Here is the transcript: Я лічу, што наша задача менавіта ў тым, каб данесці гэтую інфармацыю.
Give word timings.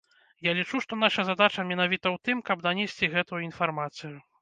Я 0.45 0.53
лічу, 0.59 0.81
што 0.85 0.99
наша 1.03 1.27
задача 1.29 1.67
менавіта 1.73 2.03
ў 2.15 2.31
тым, 2.31 2.37
каб 2.51 2.67
данесці 2.67 3.15
гэтую 3.17 3.47
інфармацыю. 3.49 4.15